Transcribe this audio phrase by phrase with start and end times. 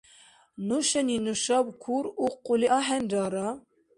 [0.67, 3.47] Нушани нушаб кур укъули ахӀенрара?